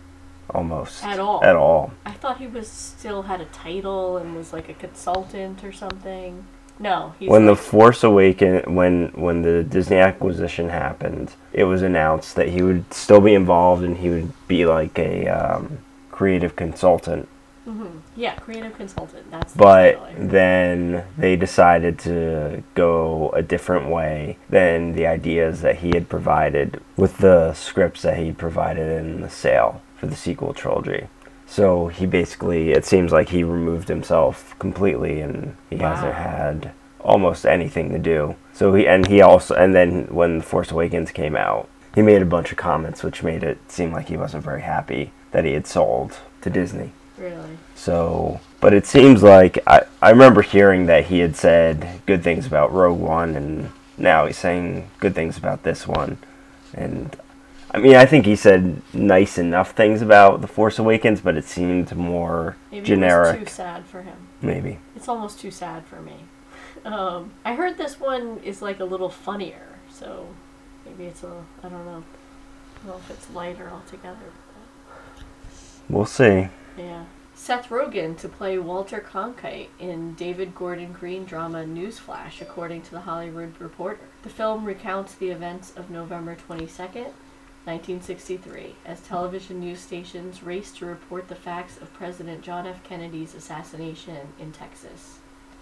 almost 0.49 1.03
At 1.03 1.19
all. 1.19 1.43
At 1.43 1.55
all. 1.55 1.93
I 2.05 2.11
thought 2.11 2.37
he 2.37 2.47
was 2.47 2.67
still 2.69 3.23
had 3.23 3.41
a 3.41 3.45
title 3.45 4.17
and 4.17 4.35
was 4.35 4.53
like 4.53 4.69
a 4.69 4.73
consultant 4.73 5.63
or 5.63 5.71
something. 5.71 6.45
No, 6.79 7.13
he's 7.19 7.29
when 7.29 7.45
the 7.45 7.55
Force 7.55 8.03
Awaken 8.03 8.73
when 8.73 9.09
when 9.09 9.43
the 9.43 9.63
Disney 9.63 9.97
acquisition 9.97 10.69
happened, 10.69 11.33
it 11.51 11.65
was 11.65 11.83
announced 11.83 12.35
that 12.35 12.49
he 12.49 12.61
would 12.61 12.91
still 12.93 13.21
be 13.21 13.33
involved 13.35 13.83
and 13.83 13.97
he 13.97 14.09
would 14.09 14.33
be 14.47 14.65
like 14.65 14.97
a 14.97 15.27
um, 15.27 15.79
creative 16.11 16.55
consultant. 16.55 17.29
Mhm. 17.67 18.01
yeah, 18.15 18.35
creative 18.35 18.75
consultant. 18.75 19.29
That's 19.31 19.53
the 19.53 19.59
But 19.59 19.91
title 19.93 20.03
I 20.05 20.11
heard. 20.11 20.29
then 20.31 21.03
they 21.17 21.35
decided 21.35 21.97
to 21.99 22.63
go 22.75 23.29
a 23.33 23.41
different 23.41 23.87
way 23.89 24.37
than 24.49 24.93
the 24.93 25.07
ideas 25.07 25.61
that 25.61 25.77
he 25.77 25.91
had 25.93 26.09
provided 26.09 26.81
with 26.97 27.19
the 27.19 27.53
scripts 27.53 28.01
that 28.01 28.17
he 28.17 28.31
provided 28.31 28.87
in 28.99 29.21
the 29.21 29.29
sale 29.29 29.81
for 29.95 30.07
the 30.07 30.15
sequel 30.15 30.53
trilogy. 30.53 31.07
So 31.47 31.87
he 31.87 32.05
basically, 32.05 32.71
it 32.71 32.83
seems 32.85 33.11
like 33.11 33.29
he 33.29 33.43
removed 33.43 33.87
himself 33.87 34.55
completely, 34.59 35.21
and 35.21 35.55
he 35.69 35.77
hasn't 35.77 36.15
had 36.15 36.71
almost 36.99 37.45
anything 37.45 37.89
to 37.91 37.99
do. 37.99 38.35
So 38.53 38.73
he 38.73 38.87
and 38.87 39.07
he 39.07 39.21
also, 39.21 39.53
and 39.55 39.73
then 39.75 40.07
when 40.09 40.39
the 40.39 40.43
Force 40.43 40.71
Awakens 40.71 41.11
came 41.11 41.35
out, 41.35 41.67
he 41.95 42.01
made 42.01 42.21
a 42.21 42.25
bunch 42.25 42.51
of 42.51 42.57
comments 42.57 43.03
which 43.03 43.23
made 43.23 43.43
it 43.43 43.57
seem 43.71 43.91
like 43.91 44.07
he 44.07 44.17
wasn't 44.17 44.43
very 44.43 44.61
happy 44.63 45.11
that 45.31 45.45
he 45.45 45.53
had 45.53 45.67
sold 45.67 46.17
to 46.41 46.49
Disney. 46.49 46.91
Really. 47.23 47.57
So 47.75 48.39
But 48.59 48.73
it 48.73 48.85
seems 48.85 49.23
like 49.23 49.59
I, 49.67 49.81
I 50.01 50.09
remember 50.11 50.41
hearing 50.41 50.85
that 50.87 51.05
he 51.05 51.19
had 51.19 51.35
said 51.35 52.01
good 52.05 52.23
things 52.23 52.45
about 52.45 52.71
Rogue 52.73 52.99
One, 52.99 53.35
and 53.35 53.69
now 53.97 54.25
he's 54.25 54.37
saying 54.37 54.89
good 54.99 55.15
things 55.15 55.37
about 55.37 55.63
this 55.63 55.87
one. 55.87 56.17
And 56.73 57.15
I 57.71 57.79
mean, 57.79 57.95
I 57.95 58.05
think 58.05 58.25
he 58.25 58.35
said 58.35 58.81
nice 58.93 59.37
enough 59.37 59.71
things 59.71 60.01
about 60.01 60.41
The 60.41 60.47
Force 60.47 60.77
Awakens, 60.79 61.21
but 61.21 61.35
it 61.37 61.45
seemed 61.45 61.95
more 61.95 62.55
Maybe 62.71 62.85
generic. 62.85 63.35
it 63.35 63.39
was 63.39 63.49
too 63.49 63.55
sad 63.55 63.85
for 63.85 64.01
him. 64.03 64.17
Maybe. 64.41 64.79
It's 64.95 65.07
almost 65.07 65.39
too 65.39 65.51
sad 65.51 65.85
for 65.85 66.01
me. 66.01 66.15
Um, 66.85 67.31
I 67.45 67.55
heard 67.55 67.77
this 67.77 67.99
one 67.99 68.39
is 68.43 68.61
like 68.61 68.79
a 68.79 68.85
little 68.85 69.09
funnier, 69.09 69.79
so 69.89 70.27
maybe 70.85 71.05
it's 71.05 71.23
a 71.23 71.45
I 71.63 71.69
don't 71.69 71.85
know. 71.85 72.03
I 72.03 72.87
don't 72.87 72.87
know 72.87 72.97
if 72.97 73.09
it's 73.09 73.29
lighter 73.29 73.69
altogether. 73.71 74.31
We'll 75.89 76.05
see. 76.05 76.47
But 76.75 76.83
yeah. 76.83 77.05
Seth 77.35 77.69
Rogen 77.69 78.17
to 78.19 78.29
play 78.29 78.57
Walter 78.59 78.99
Cronkite 78.99 79.69
in 79.79 80.13
David 80.13 80.53
Gordon 80.53 80.93
Green 80.93 81.25
drama 81.25 81.63
Newsflash, 81.63 82.41
according 82.41 82.83
to 82.83 82.91
the 82.91 83.01
Hollywood 83.01 83.59
Reporter. 83.59 84.01
The 84.21 84.29
film 84.29 84.65
recounts 84.65 85.15
the 85.15 85.29
events 85.29 85.73
of 85.75 85.89
November 85.89 86.35
22nd, 86.47 87.11
1963, 87.65 88.75
as 88.85 88.99
television 89.01 89.59
news 89.59 89.79
stations 89.79 90.43
race 90.43 90.71
to 90.73 90.85
report 90.85 91.27
the 91.27 91.35
facts 91.35 91.77
of 91.77 91.93
President 91.93 92.41
John 92.43 92.67
F. 92.67 92.83
Kennedy's 92.83 93.33
assassination 93.33 94.27
in 94.39 94.51
Texas. 94.51 95.19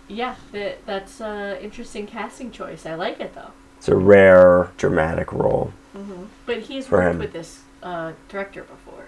Yeah, 0.07 0.35
that, 0.51 0.85
that's 0.85 1.21
an 1.21 1.57
interesting 1.57 2.05
casting 2.05 2.51
choice. 2.51 2.85
I 2.85 2.95
like 2.95 3.19
it 3.21 3.33
though. 3.33 3.51
It's 3.77 3.87
a 3.87 3.95
rare 3.95 4.71
dramatic 4.77 5.31
role. 5.31 5.71
hmm 5.93 6.25
But 6.45 6.59
he's 6.63 6.91
worked 6.91 7.11
him. 7.15 7.19
with 7.19 7.31
this 7.33 7.61
uh, 7.81 8.11
director 8.27 8.63
before, 8.63 9.05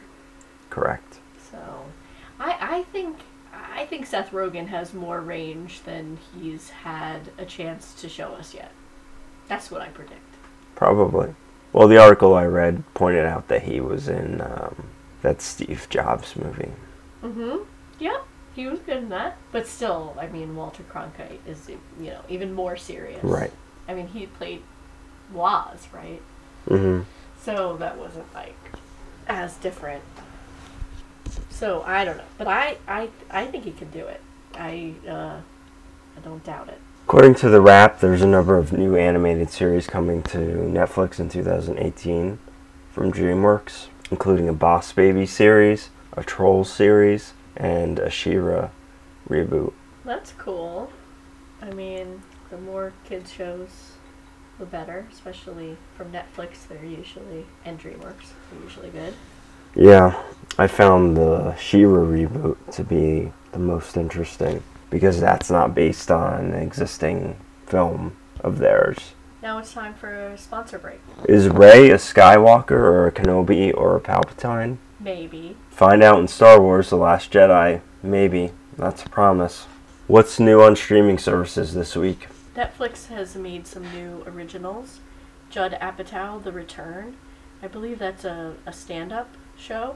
Correct. 0.70 1.20
so 1.52 1.83
I 2.44 2.58
I 2.78 2.84
think 2.84 3.18
I 3.76 3.86
think 3.86 4.06
Seth 4.06 4.32
Rogen 4.32 4.68
has 4.68 4.94
more 4.94 5.22
range 5.22 5.82
than 5.84 6.18
he's 6.36 6.70
had 6.70 7.32
a 7.38 7.46
chance 7.46 7.94
to 8.02 8.10
show 8.10 8.34
us 8.34 8.54
yet. 8.54 8.72
That's 9.48 9.72
what 9.72 9.82
I 9.82 9.88
predict. 9.88 10.22
Probably. 10.76 11.36
Well, 11.72 11.88
the 11.88 11.98
article 11.98 12.36
I 12.36 12.46
read 12.46 12.84
pointed 12.94 13.26
out 13.26 13.48
that 13.48 13.64
he 13.64 13.80
was 13.80 14.08
in 14.08 14.42
um, 14.42 14.90
that 15.22 15.42
Steve 15.42 15.88
Jobs 15.90 16.36
movie. 16.36 16.72
Mm-hmm. 17.24 17.64
Yeah, 18.00 18.20
he 18.56 18.68
was 18.68 18.80
good 18.80 18.98
in 18.98 19.10
that. 19.10 19.38
But 19.52 19.68
still, 19.68 20.16
I 20.20 20.28
mean, 20.28 20.56
Walter 20.56 20.84
Cronkite 20.84 21.40
is 21.48 21.70
you 21.70 21.80
know 22.00 22.22
even 22.30 22.54
more 22.54 22.78
serious. 22.78 23.24
Right. 23.24 23.52
I 23.88 23.94
mean, 23.94 24.08
he 24.08 24.28
played 24.28 24.62
Woz, 25.32 25.88
right? 25.94 26.22
Mm 26.68 26.80
hmm 26.80 27.02
So 27.42 27.78
that 27.78 27.98
wasn't 27.98 28.32
like 28.34 28.56
as 29.28 29.56
different. 29.58 30.04
So 31.54 31.84
I 31.86 32.04
don't 32.04 32.18
know, 32.18 32.24
but 32.38 32.48
I 32.48 32.78
I 32.88 33.10
I 33.30 33.46
think 33.46 33.64
he 33.64 33.72
could 33.72 33.94
do 33.94 34.08
it. 34.08 34.22
I 34.56 34.96
uh, 35.08 35.40
I 36.18 36.20
don't 36.24 36.44
doubt 36.44 36.68
it. 36.68 36.82
According 37.06 37.36
to 37.36 37.50
The 37.50 37.62
Wrap, 37.62 38.00
there's 38.00 38.24
a 38.24 38.28
number 38.28 38.58
of 38.58 38.74
new 38.74 38.96
animated 38.96 39.50
series 39.50 39.86
coming 39.86 40.24
to 40.24 40.38
Netflix 40.38 41.20
in 41.20 41.30
2018 41.30 42.40
from 42.92 43.12
DreamWorks, 43.12 43.88
including 44.10 44.50
a 44.50 44.54
Boss 44.54 44.94
Baby 44.94 45.26
series, 45.26 45.90
a 46.14 46.24
Troll 46.24 46.64
series, 46.64 47.34
and 47.56 48.00
a 48.00 48.10
She-Ra 48.10 48.70
reboot. 49.30 49.74
That's 50.06 50.32
cool. 50.34 50.92
I 51.62 51.72
mean, 51.72 52.24
the 52.50 52.58
more 52.58 52.94
kids 53.06 53.32
shows, 53.32 53.94
the 54.58 54.66
better. 54.66 55.08
Especially 55.12 55.78
from 55.96 56.12
Netflix, 56.12 56.68
they're 56.68 56.84
usually 56.84 57.46
and 57.64 57.80
DreamWorks, 57.80 58.32
they're 58.50 58.64
usually 58.64 58.90
good. 58.90 59.14
Yeah, 59.76 60.22
I 60.60 60.68
found 60.68 61.18
the 61.18 61.56
She-Ra 61.56 62.04
reboot 62.04 62.58
to 62.74 62.84
be 62.84 63.32
the 63.54 63.60
most 63.60 63.98
interesting 63.98 64.62
because 64.92 65.20
that's 65.20 65.50
not 65.50 65.74
based 65.74 66.12
on 66.12 66.54
an 66.54 66.62
existing 66.62 67.38
film 67.66 68.16
of 68.42 68.60
theirs. 68.60 69.14
Now 69.42 69.58
it's 69.58 69.74
time 69.74 69.96
for 69.96 70.14
a 70.14 70.38
sponsor 70.38 70.78
break. 70.78 71.00
Is 71.28 71.50
Rey 71.50 71.90
a 71.90 71.96
Skywalker 71.96 72.72
or 72.72 73.08
a 73.08 73.12
Kenobi 73.12 73.76
or 73.76 73.96
a 73.96 74.00
Palpatine? 74.00 74.78
Maybe. 75.00 75.58
Find 75.72 76.04
out 76.04 76.20
in 76.20 76.28
Star 76.28 76.62
Wars 76.62 76.92
The 76.92 76.98
Last 76.98 77.32
Jedi. 77.32 77.82
Maybe. 78.04 78.52
That's 78.78 79.04
a 79.04 79.10
promise. 79.10 79.66
What's 80.06 80.40
new 80.40 80.62
on 80.62 80.76
streaming 80.76 81.18
services 81.18 81.74
this 81.74 81.96
week? 81.96 82.28
Netflix 82.56 83.08
has 83.08 83.36
made 83.36 83.66
some 83.66 83.92
new 83.92 84.24
originals. 84.28 85.00
Judd 85.50 85.78
Apatow, 85.82 86.44
The 86.44 86.52
Return. 86.52 87.18
I 87.64 87.68
believe 87.68 87.98
that's 87.98 88.24
a, 88.24 88.56
a 88.68 88.74
stand 88.74 89.12
up 89.12 89.30
show. 89.64 89.96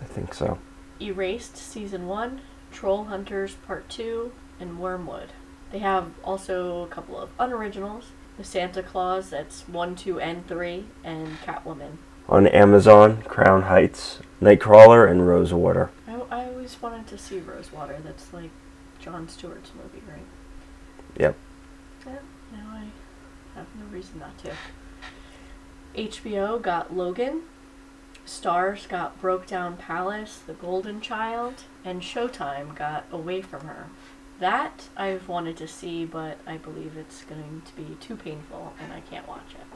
I 0.00 0.04
think 0.06 0.34
so. 0.34 0.58
Erased 1.00 1.56
Season 1.56 2.06
1, 2.06 2.40
Troll 2.70 3.04
Hunters 3.04 3.54
Part 3.54 3.88
2, 3.88 4.32
and 4.58 4.78
Wormwood. 4.78 5.32
They 5.70 5.78
have 5.78 6.10
also 6.24 6.82
a 6.82 6.86
couple 6.88 7.18
of 7.18 7.36
unoriginals 7.38 8.04
The 8.38 8.44
Santa 8.44 8.82
Claus, 8.82 9.30
that's 9.30 9.68
1, 9.68 9.96
2, 9.96 10.20
and 10.20 10.46
3, 10.46 10.86
and 11.04 11.38
Catwoman. 11.44 11.98
On 12.28 12.46
Amazon, 12.46 13.22
Crown 13.22 13.62
Heights, 13.62 14.20
Nightcrawler, 14.40 15.10
and 15.10 15.26
Rosewater. 15.26 15.90
I, 16.08 16.14
I 16.30 16.46
always 16.46 16.80
wanted 16.80 17.06
to 17.08 17.18
see 17.18 17.40
Rosewater. 17.40 17.98
That's 18.02 18.32
like 18.32 18.50
Jon 19.00 19.28
Stewart's 19.28 19.72
movie, 19.74 20.04
right? 20.08 20.24
Yep. 21.18 21.36
Yeah, 22.06 22.12
now 22.52 22.70
I 22.72 22.84
have 23.56 23.66
no 23.78 23.86
reason 23.90 24.20
not 24.20 24.38
to. 24.38 24.52
HBO 25.94 26.62
got 26.62 26.96
Logan. 26.96 27.42
Starz 28.26 28.88
got 28.88 29.20
Broke 29.20 29.46
Down 29.46 29.76
Palace, 29.76 30.40
The 30.46 30.52
Golden 30.52 31.00
Child, 31.00 31.64
and 31.84 32.02
Showtime 32.02 32.74
got 32.76 33.04
Away 33.10 33.42
from 33.42 33.66
Her. 33.66 33.88
That 34.38 34.88
I've 34.96 35.28
wanted 35.28 35.56
to 35.58 35.68
see, 35.68 36.04
but 36.04 36.38
I 36.46 36.56
believe 36.56 36.96
it's 36.96 37.24
going 37.24 37.62
to 37.64 37.76
be 37.76 37.96
too 38.00 38.16
painful 38.16 38.74
and 38.80 38.92
I 38.92 39.00
can't 39.00 39.28
watch 39.28 39.54
it. 39.54 39.66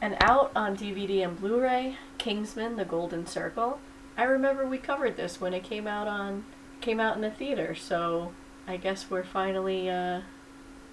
And 0.00 0.16
out 0.20 0.52
on 0.56 0.76
DVD 0.76 1.22
and 1.22 1.38
Blu-ray, 1.38 1.96
Kingsman: 2.16 2.76
The 2.76 2.84
Golden 2.84 3.26
Circle. 3.26 3.78
I 4.16 4.24
remember 4.24 4.66
we 4.66 4.78
covered 4.78 5.16
this 5.16 5.40
when 5.40 5.52
it 5.52 5.64
came 5.64 5.86
out 5.86 6.08
on 6.08 6.44
came 6.80 7.00
out 7.00 7.16
in 7.16 7.20
the 7.20 7.30
theater, 7.30 7.74
so 7.74 8.32
I 8.66 8.78
guess 8.78 9.10
we're 9.10 9.24
finally 9.24 9.90
uh, 9.90 10.22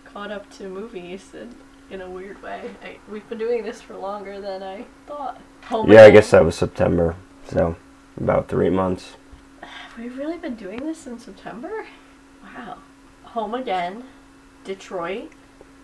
caught 0.04 0.32
up 0.32 0.50
to 0.58 0.68
movies 0.68 1.30
in 1.90 2.02
a 2.02 2.10
weird 2.10 2.42
way. 2.42 2.76
I, 2.84 2.98
we've 3.10 3.28
been 3.30 3.38
doing 3.38 3.64
this 3.64 3.82
for 3.82 3.96
longer 3.96 4.40
than 4.42 4.62
I 4.64 4.86
thought. 5.06 5.40
Oh 5.66 5.68
Home 5.84 5.92
Yeah, 5.92 6.02
I 6.02 6.04
Again- 6.06 6.14
guess 6.16 6.32
that 6.32 6.46
was 6.46 6.56
September. 6.56 7.16
So, 7.50 7.76
about 8.20 8.48
three 8.50 8.70
months. 8.70 9.16
We've 9.98 10.18
really 10.18 10.38
been 10.38 10.56
doing 10.56 10.86
this 10.86 11.08
in 11.08 11.18
September? 11.20 11.86
Wow. 12.44 12.78
Home 13.24 13.54
Again, 13.56 14.04
Detroit, 14.64 15.32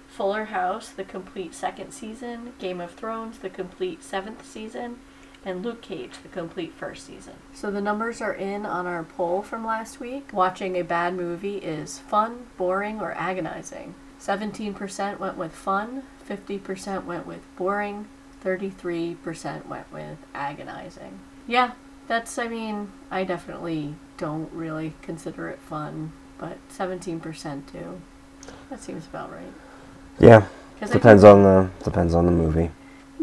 Fuller 0.08 0.46
House, 0.46 0.90
the 0.90 1.04
complete 1.04 1.54
second 1.56 1.92
season, 1.92 2.54
Game 2.60 2.80
of 2.82 2.92
Thrones, 2.92 3.40
the 3.40 3.50
complete 3.50 4.04
seventh 4.04 4.46
season, 4.46 5.00
and 5.46 5.64
Luke 5.66 5.82
Cage, 5.82 6.12
the 6.22 6.30
complete 6.30 6.74
first 6.74 7.06
season. 7.08 7.34
So 7.54 7.72
the 7.72 7.82
numbers 7.82 8.22
are 8.22 8.34
in 8.34 8.66
on 8.66 8.86
our 8.86 9.04
poll 9.04 9.42
from 9.42 9.66
last 9.66 10.00
week. 10.00 10.30
Watching 10.32 10.78
a 10.78 10.84
bad 10.84 11.16
movie 11.16 11.58
is 11.58 12.00
fun, 12.00 12.46
boring, 12.58 13.02
or 13.02 13.12
agonizing. 13.14 13.96
17% 14.24 15.20
went 15.20 15.38
with 15.38 15.52
fun, 15.52 16.04
50% 16.30 17.04
went 17.04 17.28
with 17.28 17.42
boring, 17.58 18.08
33% 18.42 19.66
went 19.66 19.92
with 19.92 20.18
agonizing. 20.34 21.20
Yeah, 21.46 21.74
that's, 22.08 22.38
I 22.38 22.48
mean, 22.48 22.94
I 23.12 23.26
definitely 23.26 23.96
don't 24.18 24.50
really 24.54 24.94
consider 25.02 25.50
it 25.50 25.60
fun, 25.60 26.14
but 26.38 26.58
17% 26.70 27.64
do. 27.74 28.02
That 28.70 28.82
seems 28.82 29.06
about 29.08 29.30
right. 29.30 29.54
Yeah. 30.20 30.46
Depends 30.92 31.24
on 31.24 31.44
the 31.44 31.70
depends 31.84 32.14
on 32.14 32.26
the 32.26 32.32
movie. 32.32 32.70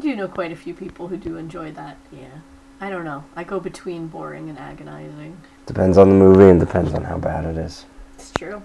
do 0.00 0.09
you 0.09 0.16
know 0.16 0.28
quite 0.28 0.50
a 0.50 0.57
few 0.57 0.73
people 0.73 1.09
who 1.09 1.16
do 1.16 1.37
enjoy 1.37 1.73
that, 1.73 1.97
yeah. 2.11 2.40
I 2.80 2.88
don't 2.88 3.04
know. 3.04 3.25
I 3.37 3.45
go 3.45 3.61
between 3.61 4.07
boring 4.09 4.49
and 4.49 4.59
agonizing. 4.59 5.37
Depends 5.66 5.99
on 5.99 6.09
the 6.09 6.14
movie 6.14 6.49
and 6.49 6.59
depends 6.61 6.92
on 6.95 7.04
how 7.04 7.19
bad 7.19 7.45
it 7.45 7.59
is. 7.59 7.85
It's 8.14 8.33
true. 8.33 8.62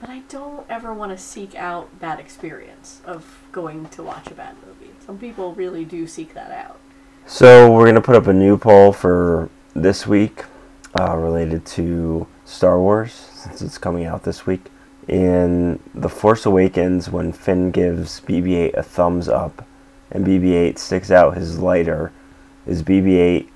But 0.00 0.10
I 0.10 0.20
don't 0.28 0.64
ever 0.70 0.94
want 0.94 1.12
to 1.12 1.18
seek 1.18 1.54
out 1.54 2.00
that 2.00 2.18
experience 2.18 3.02
of 3.04 3.44
going 3.52 3.86
to 3.90 4.02
watch 4.02 4.28
a 4.28 4.34
bad 4.34 4.56
movie. 4.66 4.92
Some 5.04 5.18
people 5.18 5.54
really 5.54 5.84
do 5.84 6.06
seek 6.06 6.32
that 6.34 6.50
out. 6.50 6.78
So 7.26 7.70
we're 7.70 7.86
gonna 7.86 8.00
put 8.00 8.16
up 8.16 8.26
a 8.26 8.32
new 8.32 8.56
poll 8.56 8.92
for 8.92 9.50
this 9.74 10.06
week, 10.06 10.44
uh, 10.98 11.16
related 11.16 11.64
to 11.66 12.26
Star 12.44 12.80
Wars 12.80 13.12
since 13.12 13.62
it's 13.62 13.78
coming 13.78 14.04
out 14.06 14.24
this 14.24 14.46
week. 14.46 14.66
In 15.06 15.80
The 15.94 16.08
Force 16.08 16.46
Awakens, 16.46 17.10
when 17.10 17.32
Finn 17.32 17.70
gives 17.70 18.20
BB-8 18.20 18.74
a 18.74 18.82
thumbs 18.82 19.28
up, 19.28 19.64
and 20.10 20.26
BB-8 20.26 20.78
sticks 20.78 21.10
out 21.10 21.36
his 21.36 21.58
lighter, 21.58 22.10
is 22.66 22.82
BB-8 22.82 23.48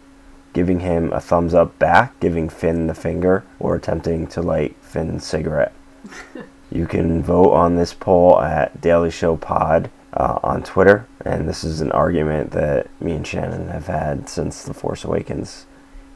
giving 0.53 0.81
him 0.81 1.13
a 1.13 1.21
thumbs 1.21 1.55
up 1.55 1.79
back, 1.79 2.19
giving 2.21 2.49
Finn 2.49 2.87
the 2.87 2.95
finger, 2.95 3.45
or 3.59 3.75
attempting 3.75 4.27
to 4.29 4.41
light 4.41 4.77
Finn's 4.81 5.25
cigarette? 5.25 5.73
You 6.75 6.89
can 6.89 7.23
vote 7.23 7.53
on 7.53 7.77
this 7.77 7.95
poll 7.95 8.41
at 8.41 8.81
Daily 8.81 9.11
Show 9.11 9.37
Pod 9.37 9.91
uh, 10.13 10.41
on 10.43 10.65
Twitter, 10.65 11.07
and 11.25 11.49
this 11.49 11.63
is 11.63 11.81
an 11.81 11.93
argument 11.93 12.51
that 12.51 12.89
me 13.01 13.13
and 13.13 13.25
Shannon 13.25 13.69
have 13.69 13.87
had 13.87 14.29
since 14.29 14.65
The 14.65 14.75
Force 14.75 15.05
Awakens 15.05 15.67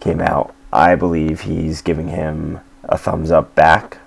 came 0.00 0.20
out. 0.20 0.52
I 0.72 0.96
believe 0.96 1.42
he's 1.42 1.80
giving 1.80 2.08
him 2.08 2.58
a 2.82 2.98
thumbs 2.98 3.30
up 3.30 3.54
back. 3.54 3.98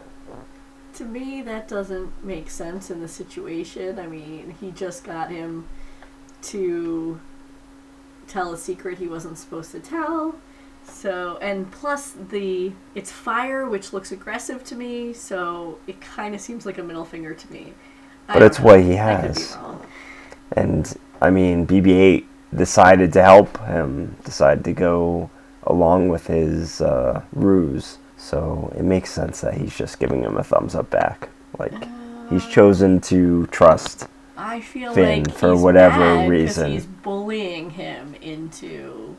To 0.95 1.05
me, 1.05 1.41
that 1.43 1.69
doesn't 1.69 2.21
make 2.21 2.49
sense 2.49 2.91
in 2.91 2.99
the 2.99 3.07
situation. 3.07 3.97
I 3.97 4.07
mean, 4.07 4.55
he 4.59 4.71
just 4.71 5.05
got 5.05 5.31
him 5.31 5.69
to 6.43 7.21
tell 8.27 8.53
a 8.53 8.57
secret 8.57 8.97
he 8.97 9.07
wasn't 9.07 9.37
supposed 9.37 9.71
to 9.71 9.79
tell. 9.79 10.35
So, 10.83 11.37
and 11.41 11.71
plus 11.71 12.11
the 12.29 12.73
it's 12.95 13.11
fire, 13.11 13.67
which 13.67 13.93
looks 13.93 14.11
aggressive 14.11 14.63
to 14.65 14.75
me. 14.75 15.13
So 15.13 15.79
it 15.87 16.01
kind 16.01 16.35
of 16.35 16.41
seems 16.41 16.65
like 16.65 16.77
a 16.77 16.83
middle 16.83 17.05
finger 17.05 17.33
to 17.33 17.51
me. 17.51 17.73
I 18.27 18.33
But 18.33 18.43
it's 18.43 18.59
know. 18.59 18.65
what 18.65 18.81
he 18.81 18.97
I 19.05 19.15
could 19.15 19.33
be 19.33 19.39
has. 19.39 19.57
And 20.53 20.93
I 21.21 21.29
mean, 21.29 21.65
BB-8 21.67 22.25
decided 22.55 23.13
to 23.13 23.21
help 23.21 23.57
him, 23.65 24.15
decided 24.23 24.63
to 24.65 24.73
go 24.73 25.29
along 25.63 26.09
with 26.09 26.27
his 26.27 26.81
uh, 26.81 27.21
ruse. 27.33 27.97
So 28.17 28.73
it 28.77 28.83
makes 28.83 29.11
sense 29.11 29.41
that 29.41 29.55
he's 29.55 29.75
just 29.75 29.99
giving 29.99 30.23
him 30.23 30.37
a 30.37 30.43
thumbs 30.43 30.75
up 30.75 30.89
back. 30.89 31.29
Like 31.57 31.73
he's 32.29 32.45
chosen 32.47 32.99
to 33.01 33.47
trust. 33.47 34.07
I 34.37 34.61
feel 34.61 34.93
Finn 34.93 35.23
like 35.23 35.33
for 35.33 35.55
whatever 35.55 36.27
reason. 36.27 36.71
he's 36.71 36.85
bullying 36.85 37.71
him 37.71 38.15
into 38.21 39.15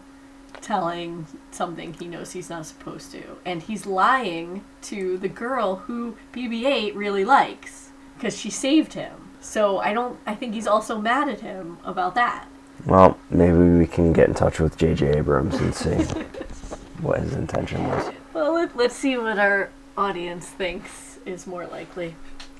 telling 0.62 1.26
something 1.50 1.92
he 1.94 2.06
knows 2.06 2.32
he's 2.32 2.48
not 2.50 2.66
supposed 2.66 3.10
to, 3.12 3.22
and 3.44 3.62
he's 3.62 3.84
lying 3.86 4.64
to 4.82 5.18
the 5.18 5.28
girl 5.28 5.76
who 5.76 6.16
BB-8 6.32 6.94
really 6.94 7.24
likes 7.24 7.90
because 8.14 8.38
she 8.38 8.50
saved 8.50 8.94
him. 8.94 9.30
So 9.40 9.78
I 9.78 9.92
don't. 9.92 10.18
I 10.24 10.34
think 10.34 10.54
he's 10.54 10.66
also 10.68 10.98
mad 10.98 11.28
at 11.28 11.40
him 11.40 11.78
about 11.84 12.14
that. 12.14 12.46
Well, 12.86 13.18
maybe 13.30 13.56
we 13.58 13.86
can 13.86 14.12
get 14.12 14.28
in 14.28 14.34
touch 14.34 14.58
with 14.60 14.76
J.J. 14.78 15.18
Abrams 15.18 15.54
and 15.56 15.74
see 15.74 15.94
what 17.00 17.20
his 17.20 17.34
intention 17.34 17.86
was. 17.88 18.12
Well, 18.32 18.54
let, 18.54 18.76
let's 18.76 18.94
see 18.94 19.16
what 19.16 19.38
our 19.38 19.70
audience 19.96 20.46
thinks 20.46 21.18
is 21.26 21.46
more 21.46 21.66
likely, 21.66 22.14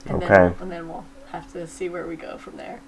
and 0.07 0.23
Okay. 0.23 0.29
then 0.29 0.55
and 0.61 0.71
then 0.71 0.89
we'll 0.89 1.05
have 1.31 1.51
to 1.53 1.67
see 1.67 1.89
where 1.89 2.07
we 2.07 2.17
go 2.17 2.37
from 2.37 2.57
there. 2.57 2.81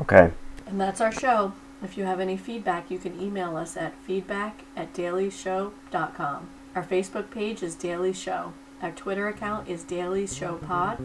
Okay. 0.00 0.30
And 0.66 0.80
that's 0.80 1.00
our 1.00 1.12
show. 1.12 1.52
If 1.82 1.98
you 1.98 2.04
have 2.04 2.20
any 2.20 2.36
feedback, 2.36 2.90
you 2.90 2.98
can 2.98 3.20
email 3.20 3.56
us 3.56 3.76
at 3.76 3.94
feedback 4.06 4.64
at 4.76 4.94
dailyshow.com. 4.94 6.48
Our 6.74 6.82
Facebook 6.84 7.30
page 7.30 7.62
is 7.62 7.74
Daily 7.74 8.12
Show. 8.12 8.52
Our 8.80 8.92
Twitter 8.92 9.28
account 9.28 9.68
is 9.68 9.84
Daily 9.84 10.26
Show 10.26 10.56
Pod. 10.56 10.98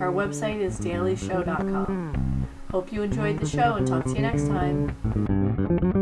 Our 0.00 0.12
website 0.12 0.60
is 0.60 0.78
dailyshow.com. 0.78 2.48
Hope 2.70 2.92
you 2.92 3.02
enjoyed 3.02 3.38
the 3.38 3.46
show 3.46 3.74
and 3.74 3.86
talk 3.86 4.04
to 4.04 4.10
you 4.10 4.20
next 4.20 4.48
time. 4.48 5.96